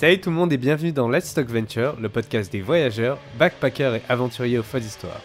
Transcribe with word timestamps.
Salut 0.00 0.18
tout 0.18 0.30
le 0.30 0.36
monde 0.36 0.50
et 0.50 0.56
bienvenue 0.56 0.92
dans 0.92 1.10
Let's 1.10 1.34
Talk 1.34 1.50
Venture, 1.50 1.94
le 2.00 2.08
podcast 2.08 2.50
des 2.50 2.62
voyageurs, 2.62 3.18
backpackers 3.38 3.96
et 3.96 4.02
aventuriers 4.08 4.58
aux 4.58 4.62
fois 4.62 4.80
d'histoire. 4.80 5.20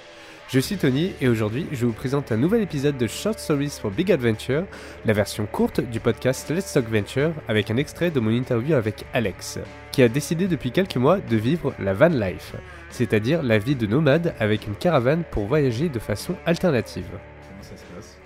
Je 0.50 0.60
suis 0.60 0.76
Tony 0.76 1.14
et 1.22 1.30
aujourd'hui 1.30 1.66
je 1.72 1.86
vous 1.86 1.94
présente 1.94 2.34
un 2.34 2.36
nouvel 2.36 2.62
épisode 2.62 2.98
de 2.98 3.08
Short 3.08 3.40
Stories 3.40 3.80
for 3.82 3.90
Big 3.90 4.12
Adventure, 4.12 4.66
la 5.06 5.14
version 5.14 5.46
courte 5.46 5.80
du 5.80 6.02
podcast 6.02 6.50
Let's 6.50 6.74
Talk 6.74 6.90
Venture 6.90 7.32
avec 7.48 7.72
un 7.72 7.78
extrait 7.78 8.12
de 8.12 8.20
mon 8.20 8.32
interview 8.32 8.76
avec 8.76 9.06
Alex, 9.14 9.60
qui 9.94 10.04
a 10.04 10.10
décidé 10.10 10.46
depuis 10.46 10.74
quelques 10.74 10.98
mois 10.98 11.20
de 11.20 11.38
vivre 11.38 11.74
la 11.80 11.94
van 11.94 12.10
life, 12.10 12.58
c'est-à-dire 12.90 13.44
la 13.44 13.60
vie 13.60 13.78
de 13.78 13.88
nomade 13.88 14.36
avec 14.42 14.68
une 14.68 14.76
caravane 14.76 15.24
pour 15.32 15.46
voyager 15.46 15.88
de 15.88 16.00
façon 16.00 16.36
alternative. 16.46 17.08
Comment 17.48 17.64
ça 17.64 17.78
se 17.78 17.96
passe? 17.96 18.18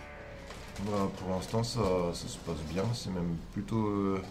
Bah, 0.88 1.12
Pour 1.20 1.30
l'instant, 1.30 1.63
ça, 1.63 1.81
ça 2.13 2.27
se 2.27 2.38
passe 2.38 2.63
bien. 2.73 2.84
C'est 2.94 3.12
même 3.12 3.36
plutôt, 3.54 3.86
euh, 3.86 4.22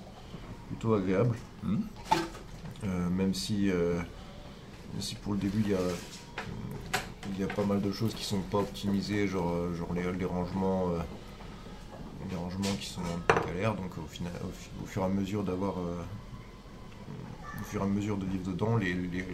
agréable. 0.86 1.36
Hmm. 1.62 1.80
Euh, 2.84 3.10
même, 3.10 3.34
si, 3.34 3.70
euh, 3.70 4.00
si 5.00 5.16
pour 5.16 5.32
le 5.32 5.38
début, 5.38 5.62
il 5.64 5.70
y 5.70 5.74
a, 5.74 5.78
il 7.32 7.40
y 7.40 7.44
a 7.44 7.48
pas 7.48 7.64
mal 7.64 7.80
de 7.80 7.90
choses 7.92 8.14
qui 8.14 8.24
sont 8.24 8.40
pas 8.40 8.58
optimisées, 8.58 9.26
genre, 9.26 9.50
euh, 9.52 9.74
genre 9.74 9.92
les, 9.92 10.10
les 10.12 10.24
rangements. 10.24 10.90
les 12.30 12.36
rangements 12.36 12.74
qui 12.78 12.86
sont 12.86 13.00
un 13.02 13.18
peu 13.26 13.46
galères, 13.48 13.74
donc 13.74 13.98
au, 13.98 14.06
final, 14.06 14.32
au, 14.82 14.86
fur 14.86 15.02
et 15.02 15.06
à 15.06 15.08
mesure 15.08 15.42
d'avoir. 15.42 15.76
au 15.78 17.64
fur 17.64 17.80
et 17.82 17.84
à 17.84 17.88
mesure 17.88 18.16
de 18.16 18.26
vivre 18.26 18.46
dedans, 18.50 18.76
les, 18.76 18.94
les, 18.94 19.24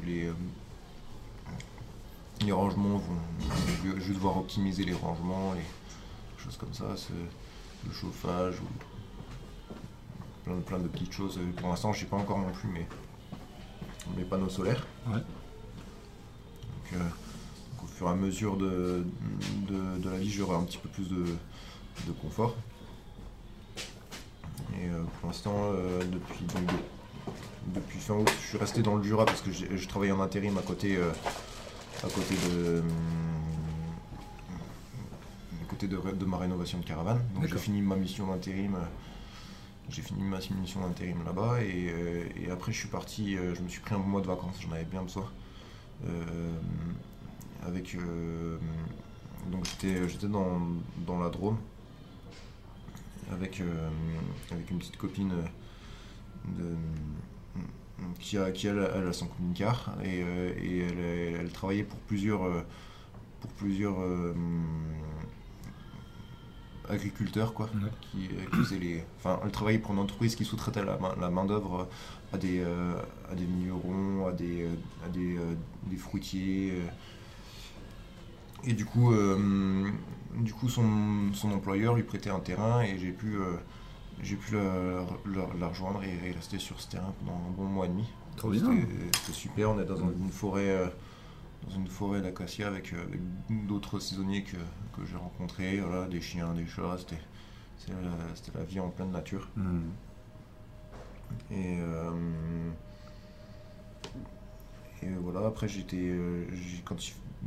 les, 2.41 2.53
rangements 2.53 2.99
vont. 2.99 3.19
Vais 3.85 4.15
devoir 4.15 4.39
optimiser 4.39 4.85
les 4.85 4.95
rangements, 4.95 5.53
les 5.55 6.43
choses 6.43 6.57
comme 6.57 6.73
ça, 6.73 6.95
le 7.87 7.93
chauffage 7.93 8.55
ou 8.61 8.94
plein 10.45 10.55
de, 10.57 10.61
plein 10.61 10.79
de 10.79 10.89
petites 10.89 11.13
choses. 11.13 11.39
Pour 11.57 11.69
l'instant, 11.69 11.93
je 11.93 12.01
sais 12.01 12.07
pas 12.07 12.17
encore 12.17 12.39
non 12.39 12.53
plus 12.53 12.69
mes, 12.69 12.87
mes 14.17 14.25
panneaux 14.25 14.49
solaires. 14.49 14.87
Ouais. 15.07 15.15
Donc, 15.15 16.93
euh, 16.95 16.99
donc 16.99 17.85
au 17.85 17.87
fur 17.87 18.07
et 18.07 18.11
à 18.11 18.15
mesure 18.15 18.57
de, 18.57 19.05
de, 19.69 19.99
de 19.99 20.11
la 20.11 20.19
vie, 20.19 20.31
j'aurai 20.31 20.57
un 20.57 20.65
petit 20.65 20.79
peu 20.79 20.89
plus 20.89 21.09
de, 21.09 21.25
de 22.07 22.13
confort. 22.13 22.55
Et 24.77 24.89
euh, 24.89 25.03
pour 25.21 25.29
l'instant, 25.29 25.55
euh, 25.57 26.03
depuis, 26.05 26.45
donc, 26.45 26.71
depuis 27.75 27.99
fin 27.99 28.15
août, 28.15 28.31
je 28.43 28.49
suis 28.49 28.59
resté 28.59 28.83
dans 28.83 28.97
le 28.97 29.03
Jura 29.03 29.25
parce 29.25 29.41
que 29.41 29.51
je 29.53 29.89
travaille 29.89 30.13
en 30.13 30.21
intérim 30.21 30.59
à 30.59 30.63
côté, 30.63 30.97
euh, 30.97 31.11
à 32.03 32.09
côté 32.09 32.35
de, 32.51 32.83
à 35.63 35.67
côté 35.71 35.89
de, 35.89 35.97
de 35.97 36.25
ma 36.27 36.37
rénovation 36.37 36.79
de 36.79 36.85
caravane. 36.85 37.23
Donc 37.35 37.47
j'ai 37.47 37.57
fini 37.57 37.81
ma 37.81 37.97
mission 37.97 38.27
d'intérim. 38.27 38.77
J'ai 39.91 40.03
fini 40.03 40.23
ma 40.23 40.39
mission 40.39 40.81
d'intérim 40.81 41.23
là-bas 41.25 41.61
et, 41.63 41.91
euh, 41.91 42.25
et 42.37 42.51
après 42.51 42.73
je 42.73 42.79
suis 42.79 42.89
parti, 42.89 43.37
euh, 43.37 43.55
je 43.55 43.61
me 43.61 43.69
suis 43.69 43.81
pris 43.81 43.95
un 43.95 43.99
mois 43.99 44.21
de 44.23 44.27
vacances, 44.27 44.57
j'en 44.61 44.73
avais 44.73 44.85
bien 44.85 45.03
besoin. 45.03 45.31
Euh, 46.07 46.59
avec 47.67 47.97
donc 49.51 49.65
j'étais 49.65 50.27
dans, 50.27 50.61
dans 51.07 51.19
la 51.19 51.31
Drôme 51.31 51.57
avec 53.31 53.63
avec 54.51 54.71
une 54.71 54.79
petite 54.79 54.97
copine 54.97 55.33
qui 58.19 58.37
a 58.39 58.51
qui 58.51 58.67
elle, 58.67 58.91
elle 58.95 59.07
a 59.07 59.13
son 59.13 59.27
camping-car 59.27 59.95
et, 60.03 60.23
euh, 60.23 60.53
et 60.61 60.79
elle, 60.81 61.41
elle 61.41 61.53
travaillait 61.53 61.85
pour 61.85 61.99
plusieurs 62.01 62.65
pour 63.41 63.51
plusieurs 63.53 63.97
agriculteurs 66.89 67.55
quoi 67.55 67.67
Ouais. 67.75 67.91
qui, 68.13 68.27
euh, 68.27 68.45
qui 68.51 68.57
faisaient 68.59 68.79
les 68.79 69.05
enfin 69.19 69.41
elle 69.45 69.51
travaillait 69.51 69.79
pour 69.79 69.93
une 69.93 69.99
entreprise 70.01 70.37
qui 70.37 70.45
sous-traitait 70.45 70.85
la 70.85 70.97
main, 70.99 71.15
la 71.21 71.31
main 71.31 71.45
d'œuvre 71.45 71.89
à 72.33 72.39
des 72.39 72.61
euh, 72.61 72.95
à 73.31 73.35
des 73.35 73.45
vignerons 73.45 74.27
à 74.27 74.33
des 74.33 74.63
euh, 74.65 74.75
à 75.05 75.09
des, 75.09 75.37
euh, 75.37 75.55
des 75.87 75.97
fruitiers 75.97 76.73
euh. 76.73 76.87
et 78.65 78.73
du 78.73 78.85
coup 78.85 79.13
euh, 79.13 79.91
du 80.37 80.53
coup 80.53 80.69
son, 80.69 81.33
son 81.33 81.53
employeur 81.53 81.95
lui 81.95 82.03
prêtait 82.03 82.31
un 82.31 82.41
terrain 82.41 82.83
et 82.83 82.99
j'ai 82.99 83.13
pu 83.13 83.37
euh, 83.37 83.55
j'ai 84.23 84.37
pu 84.37 84.55
la, 84.55 84.63
la- 85.35 85.49
la 85.59 85.69
rejoindre 85.69 86.03
et, 86.05 86.29
et 86.29 86.33
rester 86.33 86.59
sur 86.59 86.81
ce 86.81 86.89
terrain 86.91 87.13
pendant 87.21 87.37
un 87.39 87.51
bon 87.57 87.65
mois 87.65 87.87
et 87.87 87.89
demi 87.89 88.05
Trop 88.37 88.51
bien. 88.51 88.65
c'était 89.13 89.33
super 89.33 89.71
on 89.71 89.81
est 89.81 89.85
dans 89.85 89.97
une 89.97 90.31
forêt 90.31 90.69
euh, 90.71 90.87
dans 91.67 91.75
une 91.77 91.87
forêt 91.89 92.21
d'acacia 92.21 92.67
avec, 92.69 92.93
euh, 92.93 93.03
avec 93.03 93.21
d'autres 93.67 93.99
saisonniers 93.99 94.43
que, 94.45 94.57
que 94.97 95.05
j'ai 95.07 95.17
rencontrés 95.17 95.81
voilà 95.81 96.07
des 96.07 96.21
chiens 96.21 96.53
des 96.55 96.67
chats 96.67 96.97
c'était 96.99 97.21
c'était 97.79 97.93
la, 98.03 98.59
la 98.61 98.65
vie 98.65 98.81
en 98.81 98.91
pleine 98.91 99.11
nature 99.11 99.49
Hmm. 99.57 99.81
et, 101.51 101.79
euh, 101.81 102.11
et 105.03 105.09
voilà, 105.23 105.47
après 105.47 105.69
j'étais. 105.69 105.97
euh, 106.01 106.47
quand 106.85 106.97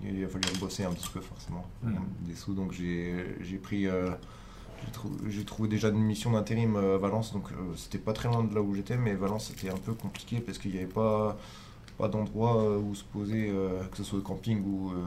il, 0.04 0.24
a 0.24 0.28
fallu 0.28 0.44
bosser 0.60 0.84
un 0.84 0.92
petit 0.94 1.10
peu 1.10 1.22
forcément, 1.22 1.66
Mhm. 1.84 2.00
des 2.22 2.36
sous, 2.36 2.54
donc 2.54 2.72
j'ai 2.72 3.36
j'ai 3.42 3.58
pris. 3.58 3.84
j'ai 3.84 4.92
trou- 4.92 5.18
j'ai 5.28 5.44
trouvé 5.46 5.70
déjà 5.70 5.90
une 5.90 6.02
mission 6.04 6.32
d'intérim 6.32 6.76
à 6.76 6.98
Valence, 6.98 7.34
donc 7.34 7.52
euh, 7.52 7.76
c'était 7.76 7.98
pas 7.98 8.14
très 8.14 8.28
loin 8.30 8.44
de 8.44 8.54
là 8.54 8.62
où 8.62 8.76
j'étais, 8.76 8.98
mais 8.98 9.16
Valence 9.16 9.48
c'était 9.48 9.70
un 9.72 9.78
peu 9.78 9.94
compliqué 9.94 10.40
parce 10.40 10.58
qu'il 10.60 10.72
n'y 10.72 10.78
avait 10.78 10.86
pas, 10.88 11.38
pas 11.98 12.08
d'endroit 12.08 12.58
euh, 12.62 12.80
où 12.80 12.96
se 12.96 13.04
poser, 13.04 13.50
euh, 13.50 13.84
que 13.86 13.98
ce 13.98 14.04
soit 14.04 14.22
camping 14.22 14.64
ou, 14.66 14.92
euh, 14.92 15.06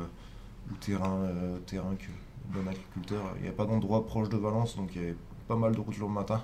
ou 0.70 0.74
terrain, 0.76 1.28
terrain 1.66 1.94
que 1.96 2.10
bon 2.52 2.66
agriculteur. 2.68 3.22
Il 3.36 3.42
n'y 3.42 3.48
avait 3.48 3.56
pas 3.56 3.66
d'endroit 3.66 4.06
proche 4.06 4.28
de 4.28 4.36
Valence, 4.36 4.76
donc 4.76 4.94
il 4.94 5.00
y 5.00 5.04
avait 5.04 5.16
pas 5.48 5.56
mal 5.56 5.74
de 5.74 5.80
routes 5.80 5.98
le 5.98 6.08
matin. 6.08 6.42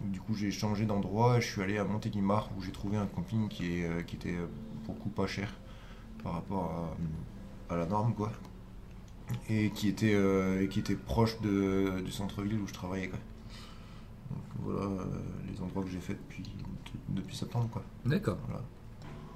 Donc, 0.00 0.10
du 0.10 0.20
coup, 0.20 0.34
j'ai 0.34 0.50
changé 0.50 0.84
d'endroit 0.84 1.38
et 1.38 1.40
je 1.40 1.48
suis 1.48 1.62
allé 1.62 1.78
à 1.78 1.84
Montélimar 1.84 2.50
où 2.56 2.62
j'ai 2.62 2.72
trouvé 2.72 2.96
un 2.96 3.06
camping 3.06 3.48
qui, 3.48 3.80
est, 3.80 4.06
qui 4.06 4.16
était 4.16 4.36
beaucoup 4.86 5.10
pas 5.10 5.26
cher 5.26 5.52
par 6.22 6.34
rapport 6.34 6.94
à, 7.70 7.74
à 7.74 7.76
la 7.76 7.86
norme, 7.86 8.14
quoi. 8.14 8.32
Et 9.48 9.70
qui 9.70 9.88
était, 9.88 10.14
euh, 10.14 10.62
et 10.62 10.68
qui 10.68 10.80
était 10.80 10.96
proche 10.96 11.40
de, 11.40 12.00
du 12.04 12.10
centre-ville 12.10 12.60
où 12.60 12.66
je 12.66 12.72
travaillais, 12.72 13.08
quoi. 13.08 13.18
Donc 14.30 14.64
voilà 14.64 15.04
les 15.50 15.60
endroits 15.60 15.82
que 15.82 15.90
j'ai 15.90 16.00
fait 16.00 16.14
depuis, 16.14 16.44
depuis 17.08 17.36
septembre, 17.36 17.68
quoi. 17.72 17.82
D'accord. 18.04 18.38
Voilà. 18.46 18.62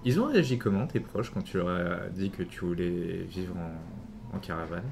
Ils 0.07 0.21
ont 0.21 0.27
réagi 0.27 0.57
comment, 0.57 0.87
tes 0.87 1.01
proches, 1.01 1.31
quand 1.31 1.43
tu 1.43 1.57
leur 1.57 1.69
as 1.69 2.09
dit 2.11 2.31
que 2.31 2.45
tu 2.45 2.61
voulais 2.61 3.27
vivre 3.29 3.57
en, 3.57 4.37
en 4.37 4.39
caravane? 4.39 4.85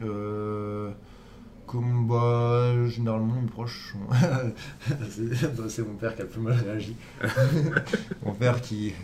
Euh, 0.00 0.90
comme 1.66 2.08
bah, 2.08 2.72
généralement 2.88 3.34
mes 3.42 3.46
proches 3.46 3.92
sont. 3.92 3.98
c'est 5.10 5.54
bah, 5.54 5.64
c'est 5.68 5.82
mon 5.86 5.96
père 5.96 6.14
qui 6.14 6.22
a 6.22 6.24
le 6.24 6.30
plus 6.30 6.40
mal 6.40 6.54
réagi. 6.54 6.96
mon 8.24 8.32
père 8.32 8.62
qui, 8.62 8.94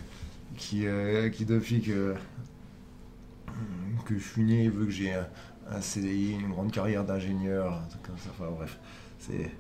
qui, 0.57 0.87
euh, 0.87 1.29
qui 1.29 1.45
depuis 1.45 1.83
que, 1.83 2.15
que 4.07 4.19
je 4.19 4.25
suis 4.27 4.43
né, 4.45 4.65
il 4.65 4.71
veut 4.71 4.87
que 4.87 4.93
j'ai 4.93 5.13
un, 5.13 5.27
un 5.71 5.83
CDI, 5.83 6.37
une 6.41 6.53
grande 6.53 6.73
carrière 6.73 7.05
d'ingénieur, 7.05 7.71
un 7.71 7.87
truc 7.87 8.03
comme 8.03 8.17
ça. 8.17 8.31
Enfin 8.31 8.51
bref, 8.51 8.79
c'est, 9.19 9.51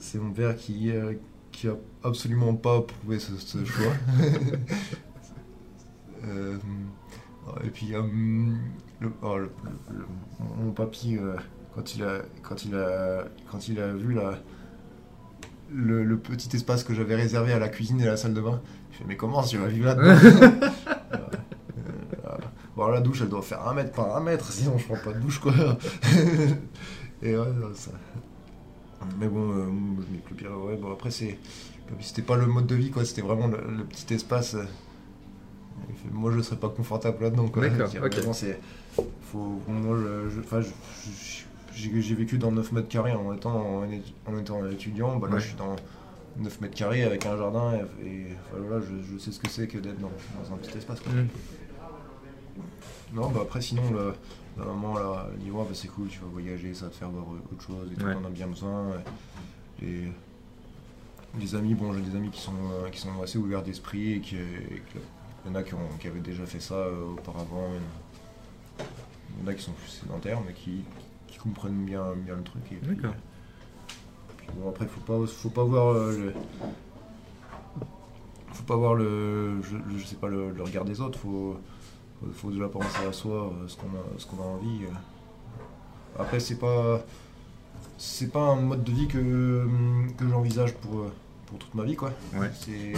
c'est 0.00 0.18
mon 0.18 0.32
père 0.32 0.56
qui, 0.56 0.90
euh, 0.90 1.12
qui 1.52 1.68
a 1.68 1.74
absolument 2.02 2.54
pas 2.54 2.78
approuvé 2.78 3.18
ce, 3.18 3.36
ce 3.36 3.64
choix. 3.64 3.92
Euh, 6.24 6.56
et 7.64 7.70
puis 7.70 7.96
euh, 7.96 8.00
le, 9.00 9.10
oh, 9.22 9.36
le- 9.38 9.50
le- 9.90 9.98
le- 9.98 10.06
mon 10.64 10.70
papy, 10.70 11.16
euh, 11.16 11.34
quand 11.74 11.96
il 11.96 12.04
a, 12.04 12.18
quand 12.42 12.64
il 12.64 12.76
a, 12.76 13.24
quand 13.50 13.66
il 13.66 13.80
a 13.80 13.92
vu 13.92 14.12
la, 14.14 14.38
le, 15.74 16.16
petit 16.16 16.54
espace 16.54 16.84
que 16.84 16.94
j'avais 16.94 17.16
réservé 17.16 17.52
à 17.52 17.58
la 17.58 17.68
cuisine 17.68 18.00
et 18.00 18.06
à 18.06 18.10
la 18.12 18.16
salle 18.16 18.34
de 18.34 18.40
bain, 18.40 18.60
il 18.92 18.96
fait 18.98 19.04
mais 19.08 19.16
comment 19.16 19.42
tu 19.42 19.56
vas 19.58 19.66
vivre 19.66 19.86
là-dedans 19.86 20.60
Bon 22.76 22.86
la 22.86 23.00
douche 23.00 23.20
elle 23.22 23.28
doit 23.28 23.42
faire 23.42 23.66
un 23.66 23.74
mètre 23.74 23.90
par 23.92 24.16
un 24.16 24.20
mètre, 24.20 24.50
sinon 24.52 24.78
je 24.78 24.84
prends 24.86 24.96
pas 25.04 25.12
de 25.12 25.18
douche 25.20 25.40
quoi. 25.40 25.52
et 27.22 27.36
ouais, 27.36 27.46
ça. 27.74 27.90
Mais 29.22 29.28
bon, 29.28 29.52
euh, 29.52 29.66
je 30.00 30.12
m'y 30.12 30.18
plus 30.18 30.34
pire. 30.34 30.50
Ouais, 30.66 30.74
bon 30.76 30.92
après 30.92 31.12
c'est, 31.12 31.38
c'était 32.00 32.22
pas 32.22 32.34
le 32.36 32.46
mode 32.46 32.66
de 32.66 32.74
vie 32.74 32.90
quoi, 32.90 33.04
c'était 33.04 33.22
vraiment 33.22 33.46
le, 33.46 33.58
le 33.78 33.84
petit 33.84 34.12
espace. 34.14 34.54
euh, 34.54 34.64
moi 36.10 36.32
je 36.34 36.40
serais 36.40 36.56
pas 36.56 36.68
confortable 36.68 37.22
là-dedans 37.22 37.46
quoi. 37.46 37.68
D'accord, 37.68 37.88
C'est- 37.88 38.00
ok. 38.00 38.12
vraiment, 38.16 38.32
c'est, 38.32 38.58
faut, 39.30 39.60
moi 39.68 39.96
je, 39.96 40.40
enfin, 40.40 40.60
j'ai, 41.72 42.14
vécu 42.16 42.36
dans 42.36 42.50
9 42.50 42.72
mètres 42.72 42.88
carrés 42.88 43.12
en 43.12 43.32
étant, 43.32 43.84
en, 44.26 44.36
étant 44.38 44.66
étudiant, 44.66 45.16
bah 45.18 45.28
là 45.28 45.34
Ouais. 45.36 45.40
je 45.40 45.46
suis 45.46 45.56
dans 45.56 45.76
9 46.38 46.60
mètres 46.60 46.74
carrés 46.74 47.04
avec 47.04 47.24
un 47.24 47.36
jardin 47.36 47.74
et, 48.04 48.26
voilà, 48.58 48.84
je, 48.84 49.12
je 49.12 49.18
sais 49.18 49.30
ce 49.30 49.38
que 49.38 49.48
c'est 49.48 49.68
que 49.68 49.78
d'être 49.78 50.00
dans, 50.00 50.10
dans 50.42 50.52
un 50.52 50.56
petit 50.56 50.76
espace 50.76 50.98
quoi. 50.98 51.12
Hmm. 51.12 51.28
Non, 53.14 53.28
bah 53.30 53.40
après, 53.42 53.60
sinon, 53.60 53.82
le, 53.92 54.14
la 54.58 54.64
maman, 54.64 54.94
là, 54.94 55.26
dit 55.38 55.50
Ouais, 55.50 55.62
bah, 55.64 55.70
c'est 55.74 55.88
cool, 55.88 56.08
tu 56.08 56.18
vas 56.20 56.26
voyager, 56.26 56.74
ça 56.74 56.86
va 56.86 56.90
te 56.90 56.96
faire 56.96 57.10
voir 57.10 57.24
euh, 57.32 57.54
autre 57.54 57.62
chose 57.62 57.88
et 57.92 57.96
tout, 57.96 58.04
Ouais. 58.06 58.14
on 58.14 58.22
en 58.22 58.26
a 58.26 58.30
bien 58.30 58.46
besoin. 58.46 58.86
Et 59.82 60.04
les 61.40 61.54
amis, 61.54 61.74
bon, 61.74 61.92
j'ai 61.92 62.00
des 62.02 62.14
amis 62.16 62.30
qui 62.30 62.40
sont, 62.40 62.52
euh, 62.72 62.88
qui 62.90 63.00
sont 63.00 63.22
assez 63.22 63.38
ouverts 63.38 63.62
d'esprit 63.62 64.12
et 64.14 64.20
qui. 64.20 64.36
et 64.36 64.82
que- 64.92 64.98
il 65.44 65.50
y 65.50 65.52
en 65.52 65.56
a 65.56 65.64
qui, 65.64 65.74
ont, 65.74 65.88
qui 65.98 66.06
avaient 66.06 66.20
déjà 66.20 66.46
fait 66.46 66.60
ça 66.60 66.74
euh, 66.74 67.14
auparavant. 67.14 67.66
Il 68.78 69.42
y 69.42 69.44
en 69.44 69.50
a 69.50 69.54
qui 69.54 69.62
sont 69.62 69.72
plus 69.72 69.88
sédentaires, 69.88 70.38
mais 70.46 70.52
qui, 70.52 70.84
qui 71.26 71.36
comprennent 71.38 71.84
bien, 71.84 72.12
bien 72.14 72.36
le 72.36 72.42
truc. 72.44 72.62
D'accord. 72.82 73.14
bon, 74.54 74.68
après, 74.68 74.86
faut 74.86 75.00
pas, 75.00 75.26
faut 75.26 75.48
pas 75.50 75.64
voir 75.64 75.88
euh, 75.94 76.16
le- 76.26 76.34
faut 78.52 78.62
pas 78.64 78.76
voir 78.76 78.94
le, 78.94 79.60
je, 79.62 79.76
je 79.98 80.04
sais 80.04 80.14
pas, 80.16 80.28
le, 80.28 80.50
le 80.52 80.62
regard 80.62 80.84
des 80.84 81.00
autres, 81.00 81.18
faut, 81.18 81.56
faut, 82.22 82.32
faut 82.32 82.50
déjà 82.50 82.68
penser 82.68 83.04
à 83.08 83.12
soi, 83.12 83.52
euh, 83.52 83.68
ce 83.68 83.76
qu'on 83.76 83.86
a, 83.88 84.18
ce 84.18 84.26
qu'on 84.26 84.42
a 84.42 84.46
envie. 84.46 84.84
euh. 84.84 86.20
Après, 86.20 86.40
c'est 86.40 86.56
pas, 86.56 87.00
c'est 87.98 88.30
pas 88.30 88.48
un 88.50 88.56
mode 88.56 88.84
de 88.84 88.92
vie 88.92 89.08
que, 89.08 89.66
que 90.16 90.28
j'envisage 90.28 90.74
pour, 90.74 91.00
euh, 91.00 91.12
pour 91.46 91.58
toute 91.58 91.74
ma 91.74 91.84
vie, 91.84 91.96
quoi. 91.96 92.12
Ouais. 92.34 92.50
C'est, 92.54 92.92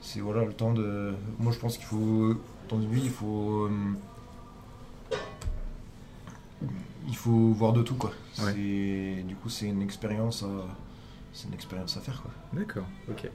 c'est 0.00 0.20
voilà 0.20 0.44
le 0.44 0.52
temps 0.52 0.72
de. 0.72 1.14
Moi, 1.38 1.52
je 1.52 1.58
pense 1.58 1.76
qu'il 1.76 1.86
faut, 1.86 2.34
dans 2.68 2.80
une 2.80 2.90
vie, 2.90 3.02
il 3.04 3.10
faut, 3.10 3.66
euh, 3.66 3.70
il 7.08 7.16
faut 7.16 7.50
voir 7.52 7.72
de 7.72 7.82
tout, 7.82 7.94
quoi. 7.94 8.10
Ouais. 8.40 8.52
C'est, 8.54 9.22
du 9.22 9.36
coup, 9.36 9.48
c'est 9.48 9.66
une 9.66 9.82
expérience, 9.82 10.42
à, 10.42 10.48
c'est 11.32 11.46
une 11.48 11.54
expérience 11.54 11.96
à 11.96 12.00
faire, 12.00 12.20
quoi. 12.22 12.30
D'accord, 12.52 12.86
ok. 13.08 13.30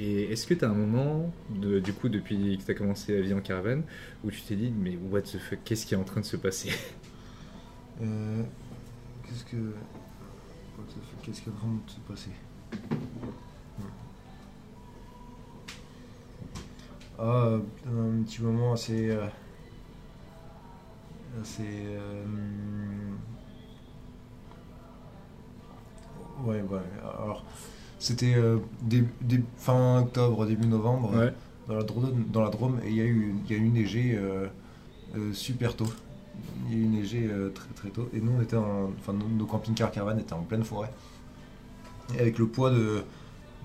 Et 0.00 0.32
est-ce 0.32 0.46
que 0.46 0.54
tu 0.54 0.64
as 0.64 0.68
un 0.70 0.74
moment, 0.74 1.32
de, 1.50 1.80
du 1.80 1.92
coup, 1.92 2.08
depuis 2.08 2.56
que 2.58 2.62
tu 2.64 2.70
as 2.70 2.74
commencé 2.74 3.14
la 3.16 3.20
vie 3.20 3.34
en 3.34 3.40
caravane, 3.40 3.82
où 4.24 4.30
tu 4.30 4.40
t'es 4.42 4.54
dit, 4.54 4.70
mais 4.70 4.96
what 5.10 5.22
the 5.22 5.38
fuck, 5.38 5.58
qu'est-ce 5.64 5.86
qui 5.86 5.94
est 5.94 5.96
en 5.96 6.04
train 6.04 6.20
de 6.20 6.26
se 6.26 6.36
passer? 6.36 6.70
Euh, 8.00 8.44
qu'est-ce 9.24 9.44
que. 9.44 9.56
what 9.56 10.84
the 10.86 10.92
fuck, 10.92 11.20
Qu'est-ce 11.22 11.42
qui 11.42 11.48
est 11.48 11.52
en 11.52 11.56
train 11.56 11.68
de 11.84 11.90
se 11.90 11.98
passer? 12.00 12.30
Ah, 17.18 17.58
un 17.86 18.22
petit 18.22 18.40
moment 18.42 18.74
assez. 18.74 19.10
euh, 19.10 19.26
assez. 21.42 21.64
euh, 21.66 22.24
ouais, 26.44 26.62
ouais. 26.62 26.80
Alors, 27.02 27.44
c'était 27.98 28.34
euh, 28.34 28.58
fin 29.56 30.00
octobre, 30.02 30.46
début 30.46 30.66
novembre 30.66 31.14
Ouais, 31.16 31.32
dans 31.66 31.74
la 31.74 31.82
Drôme, 31.82 32.24
dans 32.32 32.42
la 32.42 32.50
Drôme 32.50 32.80
et 32.84 32.90
il 32.90 32.96
y 32.96 33.00
a 33.00 33.04
eu, 33.04 33.34
y 33.48 33.54
a 33.54 33.56
eu 33.56 33.68
neigé 33.68 34.14
euh, 34.14 34.46
euh, 35.16 35.32
super 35.32 35.74
tôt. 35.76 35.86
Il 36.68 36.74
y 36.74 36.80
a 36.80 36.84
eu 36.84 36.86
neigé 36.88 37.28
euh, 37.30 37.50
très 37.50 37.68
très 37.74 37.88
tôt 37.88 38.08
et 38.14 38.20
nous 38.20 38.32
on 38.38 38.40
était 38.40 38.56
en, 38.56 38.90
enfin 38.98 39.12
nos, 39.12 39.26
nos 39.28 39.46
camping-cars 39.46 39.90
caravanes 39.90 40.20
étaient 40.20 40.32
en 40.34 40.42
pleine 40.42 40.64
forêt. 40.64 40.90
Et 42.16 42.20
avec 42.20 42.38
le 42.38 42.46
poids 42.46 42.70
de, 42.70 43.02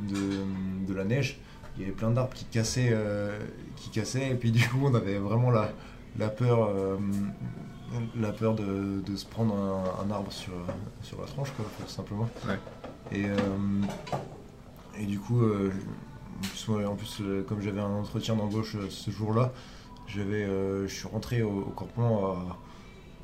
de, 0.02 0.86
de 0.88 0.94
la 0.94 1.06
neige, 1.06 1.40
il 1.76 1.82
y 1.82 1.86
avait 1.86 1.94
plein 1.94 2.12
d'arbres 2.12 2.34
qui 2.34 2.46
cassaient, 2.46 2.90
euh, 2.92 3.40
qui 3.76 3.90
cassaient 3.90 4.32
et 4.32 4.36
puis 4.36 4.52
du 4.52 4.68
coup 4.68 4.80
on 4.84 4.96
avait 4.96 5.18
vraiment 5.20 5.52
la, 5.52 5.72
la 6.18 6.30
peur, 6.30 6.68
euh, 6.68 6.98
la 8.20 8.32
peur 8.32 8.56
de, 8.56 9.02
de 9.06 9.16
se 9.16 9.26
prendre 9.26 9.56
un, 9.56 10.06
un 10.06 10.12
arbre 10.12 10.32
sur, 10.32 10.54
sur 11.02 11.22
la 11.22 11.28
tronche 11.28 11.52
quoi, 11.56 11.66
tout 11.80 11.90
simplement. 11.92 12.28
Ouais. 12.48 12.58
Et, 13.14 13.26
euh, 13.26 13.36
et 15.00 15.06
du 15.06 15.20
coup, 15.20 15.42
euh, 15.42 15.72
en 16.38 16.42
plus, 16.42 16.68
ouais, 16.70 16.86
en 16.86 16.96
plus, 16.96 17.18
euh, 17.22 17.44
comme 17.44 17.62
j'avais 17.62 17.82
un 17.82 17.92
entretien 17.92 18.36
d'embauche 18.36 18.76
ce 18.90 19.12
jour-là, 19.12 19.52
j'avais, 20.08 20.46
je 20.46 20.94
suis 20.94 21.08
rentré 21.08 21.42
au, 21.44 21.60
au 21.60 21.72
campement 21.72 22.34
à, 22.34 22.60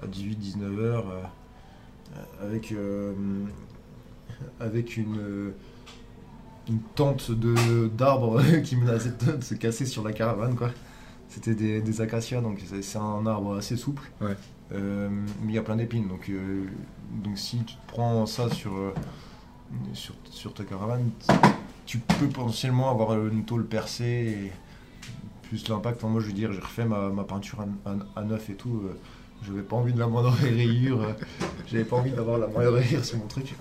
à 0.03 0.07
18-19 0.07 0.79
heures 0.79 1.05
euh, 1.09 2.45
avec, 2.45 2.73
avec 4.59 4.97
une, 4.97 5.53
une 6.69 6.79
tente 6.95 7.31
de, 7.31 7.87
d'arbres 7.87 8.41
qui 8.63 8.75
menaçait 8.75 9.13
de, 9.25 9.43
se 9.43 9.55
casser 9.55 9.85
sur 9.85 10.03
la 10.03 10.13
caravane. 10.13 10.55
Quoi. 10.55 10.71
C'était 11.27 11.53
des, 11.53 11.81
des 11.81 12.01
acacias, 12.01 12.41
donc 12.41 12.61
c'est, 12.81 12.97
un 12.97 13.25
arbre 13.27 13.57
assez 13.57 13.75
souple. 13.75 14.09
Ouais. 14.21 14.35
Euh, 14.71 15.09
mais 15.41 15.53
il 15.53 15.55
y 15.55 15.57
a 15.57 15.63
plein 15.63 15.75
d'épines, 15.75 16.07
donc, 16.07 16.29
euh, 16.29 16.65
donc 17.23 17.37
si 17.37 17.57
tu 17.63 17.75
prends 17.87 18.25
ça 18.25 18.49
sur, 18.49 18.71
sur, 19.93 20.13
sur 20.29 20.53
ta 20.53 20.63
caravane, 20.63 21.09
tu 21.85 21.97
peux 21.99 22.27
potentiellement 22.27 22.89
avoir 22.91 23.13
une 23.27 23.45
tôle 23.45 23.65
percée 23.65 24.03
et 24.47 24.51
plus 25.47 25.67
l'impact. 25.67 25.97
Enfin, 26.03 26.11
moi, 26.11 26.21
je 26.21 26.27
veux 26.27 26.33
dire, 26.33 26.51
j'ai 26.53 26.59
refait 26.59 26.85
ma, 26.85 27.09
ma 27.09 27.23
peinture 27.23 27.65
à, 28.15 28.21
neuf 28.23 28.49
et 28.49 28.55
tout. 28.55 28.81
euh, 28.85 28.97
j'avais 29.45 29.61
pas 29.63 29.75
envie 29.77 29.93
de 29.93 29.99
la 29.99 30.07
moindre 30.07 30.31
rayure. 30.41 31.01
euh, 31.01 31.13
j'avais 31.67 31.85
pas 31.85 31.95
envie 31.97 32.11
d'avoir 32.11 32.37
la 32.37 32.47
moindre 32.47 32.73
rayure 32.73 33.03
sur 33.03 33.17
mon 33.17 33.27
truc. 33.27 33.55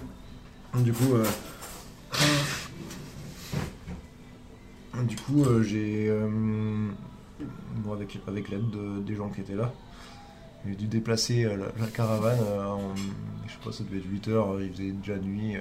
Du 0.76 0.92
coup, 0.92 1.14
euh, 1.14 1.24
du 5.04 5.16
coup, 5.16 5.44
euh, 5.44 5.62
j'ai, 5.62 6.12
bon, 7.76 7.92
avec, 7.92 8.18
avec 8.26 8.48
l'aide 8.50 8.68
de- 8.70 9.00
des 9.00 9.14
gens 9.14 9.28
qui 9.30 9.40
étaient 9.40 9.54
là, 9.54 9.72
j'ai 10.66 10.74
dû 10.74 10.86
déplacer 10.86 11.44
la, 11.44 11.86
caravane. 11.86 12.40
en, 12.40 12.94
je 13.46 13.52
sais 13.52 13.58
pas, 13.64 13.72
ça 13.72 13.84
devait 13.84 13.98
être 13.98 14.10
8 14.10 14.28
heures. 14.28 14.60
Il 14.60 14.70
faisait 14.72 14.90
déjà 14.90 15.16
nuit. 15.16 15.54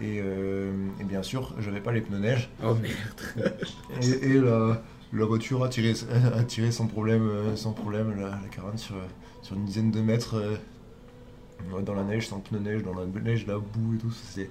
Euh, 0.00 0.02
et, 0.02 0.20
euh, 0.20 0.72
et 1.00 1.04
bien 1.04 1.22
sûr, 1.22 1.54
j'avais 1.60 1.80
pas 1.80 1.92
les 1.92 2.00
pneus 2.00 2.18
neige. 2.18 2.50
oh 2.64 2.74
merde. 2.74 3.54
Et, 4.02 4.30
et 4.30 4.40
la, 4.40 4.82
la 5.12 5.24
voiture 5.24 5.62
a 5.64 5.68
tiré, 5.68 5.92
a 6.34 6.42
tiré 6.44 6.70
sans 6.72 6.86
problème, 6.86 7.28
euh, 7.28 7.56
sans 7.56 7.72
problème 7.72 8.14
la, 8.18 8.30
la 8.30 8.76
sur, 8.76 8.96
sur 9.42 9.56
une 9.56 9.64
dizaine 9.64 9.90
de 9.90 10.00
mètres 10.00 10.36
euh, 10.36 11.82
dans 11.82 11.94
la 11.94 12.04
neige, 12.04 12.28
sans 12.28 12.40
pneus 12.40 12.60
neige, 12.60 12.82
dans 12.82 12.94
la 12.94 13.06
neige, 13.06 13.46
la 13.46 13.58
boue 13.58 13.94
et 13.94 13.98
tout. 13.98 14.12
C'est 14.12 14.50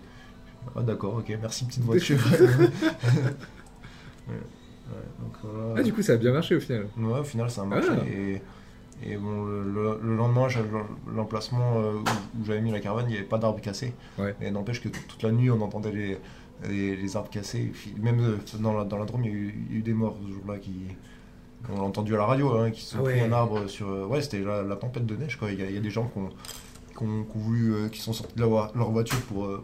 ah 0.75 0.81
d'accord, 0.83 1.15
ok, 1.15 1.37
merci 1.41 1.65
petite 1.65 1.83
voiture. 1.83 2.19
Ouais, 4.27 4.35
ouais, 4.35 5.07
donc, 5.19 5.33
voilà. 5.41 5.73
Ah, 5.77 5.83
du 5.83 5.91
coup, 5.91 6.01
ça 6.03 6.13
a 6.13 6.17
bien 6.17 6.31
marché 6.31 6.55
au 6.55 6.59
final. 6.59 6.87
Ouais, 6.95 7.19
au 7.19 7.23
final, 7.23 7.49
ça 7.49 7.63
a 7.63 7.65
marché. 7.65 7.89
Ah. 7.91 8.07
Et, 8.07 8.41
et 9.03 9.17
bon, 9.17 9.43
le, 9.45 9.63
le- 9.63 9.99
le 10.01 10.15
lendemain, 10.15 10.47
l'emplacement 11.15 11.79
euh, 11.79 11.93
où, 11.93 12.41
où 12.41 12.45
j'avais 12.45 12.61
mis 12.61 12.71
la 12.71 12.79
caravane, 12.79 13.05
il 13.07 13.11
n'y 13.11 13.17
avait 13.17 13.25
pas 13.27 13.37
d'arbres 13.37 13.61
cassés. 13.61 13.93
Ouais. 14.19 14.35
Et 14.41 14.51
n'empêche 14.51 14.81
que 14.81 14.89
toute 14.89 15.21
la 15.23 15.31
nuit, 15.31 15.49
on 15.49 15.61
entendait 15.61 15.91
les, 15.91 16.17
les, 16.69 16.95
les 16.95 17.15
arbres 17.15 17.29
cassés. 17.29 17.71
Même 17.99 18.19
euh, 18.19 18.37
dans 18.59 18.73
la, 18.77 18.85
dans 18.85 18.97
la 18.97 19.05
Drôme, 19.05 19.23
il 19.25 19.31
y, 19.31 19.33
a 19.33 19.37
eu, 19.37 19.55
il 19.69 19.73
y 19.73 19.75
a 19.75 19.79
eu 19.79 19.81
des 19.83 19.93
morts 19.93 20.17
ce 20.27 20.31
jour-là 20.33 20.57
qui. 20.59 20.73
On 21.71 21.75
l'a 21.77 21.83
entendu 21.83 22.15
à 22.15 22.17
la 22.17 22.25
radio, 22.25 22.53
hein, 22.57 22.71
qui 22.71 22.81
se 22.81 22.91
sont 22.93 22.97
Ah 22.99 23.03
ouais. 23.03 23.11
pris 23.17 23.21
un 23.21 23.31
arbre 23.31 23.67
sur. 23.67 23.87
euh, 23.87 24.05
Ouais, 24.07 24.21
c'était 24.21 24.39
la, 24.39 24.63
la 24.63 24.75
tempête 24.75 25.05
de 25.05 25.15
neige, 25.15 25.37
quoi. 25.37 25.51
Il 25.51 25.59
y 25.59 25.63
a, 25.63 25.65
il 25.69 25.75
y 25.75 25.77
a 25.77 25.81
des 25.81 25.91
gens 25.91 26.05
qui 26.07 26.17
ont, 26.17 26.29
qui 26.97 27.03
ont- 27.03 27.23
qui 27.23 27.37
ont 27.37 27.39
voulu. 27.39 27.73
euh, 27.73 27.89
qui 27.89 28.01
sont 28.01 28.13
sortis 28.13 28.35
de 28.35 28.41
leur, 28.41 28.75
leur 28.75 28.89
voiture 28.91 29.19
pour, 29.21 29.45
euh, 29.45 29.63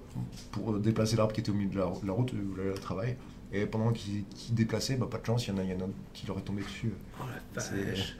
pour 0.51 0.77
déplacer 0.79 1.15
l'arbre 1.15 1.33
qui 1.33 1.41
était 1.41 1.49
au 1.51 1.55
milieu 1.55 1.69
de 1.71 1.77
la, 1.79 1.91
la 2.05 2.13
route 2.13 2.31
où 2.33 2.59
allaient 2.61 2.69
au 2.71 2.77
travail. 2.77 3.15
Et 3.53 3.65
pendant 3.65 3.91
qu'ils 3.93 4.25
déplaçaient, 4.51 4.95
bah, 4.97 5.07
pas 5.09 5.17
de 5.19 5.25
chance, 5.25 5.47
il 5.47 5.51
y 5.51 5.53
en 5.53 5.57
a, 5.59 5.63
il 5.63 5.69
y 5.71 5.73
en 5.73 5.79
a 5.79 5.83
un 5.85 5.89
qui 6.13 6.27
leur 6.27 6.37
est 6.37 6.41
tombé 6.41 6.61
dessus. 6.63 6.91
Oh 7.19 7.23
la 7.55 7.61
vache. 7.61 8.15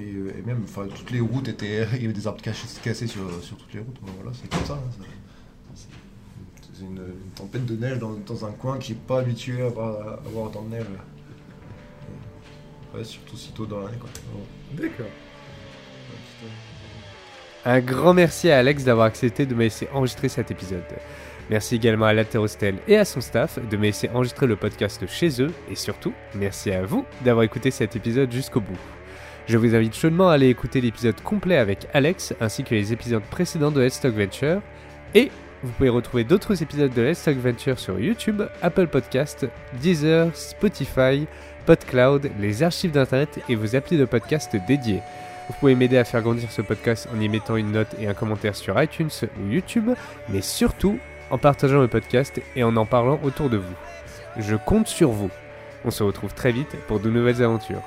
Et, 0.00 0.38
et 0.38 0.42
même, 0.46 0.62
enfin, 0.64 0.86
toutes 0.94 1.10
les 1.10 1.20
routes 1.20 1.48
étaient. 1.48 1.86
Il 1.94 2.00
y 2.02 2.04
avait 2.04 2.12
des 2.14 2.26
arbres 2.26 2.40
cassés 2.40 3.06
sur, 3.06 3.22
sur 3.42 3.56
toutes 3.56 3.74
les 3.74 3.80
routes. 3.80 4.00
Bon, 4.00 4.12
voilà, 4.22 4.30
c'est 4.40 4.48
comme 4.50 4.64
ça. 4.64 4.74
hein, 4.74 4.90
ça- 4.98 5.04
c'est- 5.74 5.88
une, 6.82 6.96
une 6.96 7.30
tempête 7.36 7.66
de 7.66 7.76
neige 7.76 7.98
dans, 7.98 8.12
dans 8.12 8.46
un 8.46 8.52
coin 8.52 8.78
qui 8.78 8.92
n'est 8.92 8.98
pas 9.06 9.18
habitué 9.20 9.60
à 9.62 9.66
avoir, 9.66 10.00
à 10.08 10.12
avoir 10.26 10.46
autant 10.46 10.62
de 10.62 10.70
neige. 10.76 10.86
Ouais, 12.94 13.04
surtout 13.04 13.36
si 13.36 13.52
tôt 13.52 13.66
dans 13.66 13.80
l'année. 13.80 13.98
quoi. 14.00 14.08
Bon. 14.32 14.40
D'accord. 14.82 15.06
Un 17.66 17.80
grand 17.80 18.14
merci 18.14 18.50
à 18.50 18.58
Alex 18.58 18.84
d'avoir 18.84 19.06
accepté 19.06 19.44
de 19.44 19.54
me 19.54 19.60
laisser 19.60 19.88
enregistrer 19.92 20.28
cet 20.30 20.50
épisode. 20.50 20.82
Merci 21.50 21.74
également 21.76 22.06
à 22.06 22.14
Laterostel 22.14 22.76
et 22.88 22.96
à 22.96 23.04
son 23.04 23.20
staff 23.20 23.58
de 23.68 23.76
me 23.76 23.82
laisser 23.82 24.08
enregistrer 24.08 24.46
le 24.46 24.56
podcast 24.56 25.06
chez 25.06 25.42
eux 25.42 25.50
et 25.70 25.74
surtout, 25.74 26.14
merci 26.34 26.70
à 26.70 26.82
vous 26.84 27.04
d'avoir 27.22 27.44
écouté 27.44 27.70
cet 27.70 27.96
épisode 27.96 28.32
jusqu'au 28.32 28.60
bout. 28.60 28.78
Je 29.50 29.56
vous 29.56 29.74
invite 29.74 29.96
chaudement 29.96 30.30
à 30.30 30.34
aller 30.34 30.48
écouter 30.48 30.80
l'épisode 30.80 31.20
complet 31.22 31.56
avec 31.56 31.88
Alex 31.92 32.34
ainsi 32.40 32.62
que 32.62 32.72
les 32.72 32.92
épisodes 32.92 33.20
précédents 33.32 33.72
de 33.72 33.88
Talk 33.88 34.14
Venture 34.14 34.62
et 35.12 35.32
vous 35.64 35.72
pouvez 35.72 35.88
retrouver 35.88 36.22
d'autres 36.22 36.62
épisodes 36.62 36.94
de 36.94 37.12
Talk 37.12 37.36
Venture 37.36 37.76
sur 37.76 37.98
YouTube, 37.98 38.42
Apple 38.62 38.86
Podcast, 38.86 39.48
Deezer, 39.82 40.30
Spotify, 40.36 41.26
PodCloud, 41.66 42.30
les 42.38 42.62
archives 42.62 42.92
d'internet 42.92 43.40
et 43.48 43.56
vos 43.56 43.74
applis 43.74 43.96
de 43.98 44.04
podcast 44.04 44.54
dédiés. 44.68 45.02
Vous 45.48 45.54
pouvez 45.58 45.74
m'aider 45.74 45.98
à 45.98 46.04
faire 46.04 46.22
grandir 46.22 46.48
ce 46.52 46.62
podcast 46.62 47.08
en 47.12 47.20
y 47.20 47.28
mettant 47.28 47.56
une 47.56 47.72
note 47.72 47.96
et 47.98 48.06
un 48.06 48.14
commentaire 48.14 48.54
sur 48.54 48.80
iTunes 48.80 49.10
ou 49.42 49.50
YouTube, 49.50 49.90
mais 50.28 50.42
surtout 50.42 51.00
en 51.28 51.38
partageant 51.38 51.80
le 51.80 51.88
podcast 51.88 52.40
et 52.54 52.62
en 52.62 52.76
en 52.76 52.86
parlant 52.86 53.18
autour 53.24 53.50
de 53.50 53.56
vous. 53.56 53.74
Je 54.38 54.54
compte 54.54 54.86
sur 54.86 55.10
vous. 55.10 55.30
On 55.84 55.90
se 55.90 56.04
retrouve 56.04 56.34
très 56.34 56.52
vite 56.52 56.76
pour 56.86 57.00
de 57.00 57.10
nouvelles 57.10 57.42
aventures. 57.42 57.82